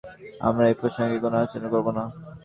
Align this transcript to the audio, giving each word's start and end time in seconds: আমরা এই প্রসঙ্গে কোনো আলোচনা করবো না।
আমরা 0.41 0.65
এই 0.67 0.75
প্রসঙ্গে 0.81 1.17
কোনো 1.23 1.35
আলোচনা 1.37 1.67
করবো 1.73 1.91
না। 1.97 2.03